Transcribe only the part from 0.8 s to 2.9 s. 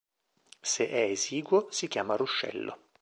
è esiguo, si chiama "ruscello".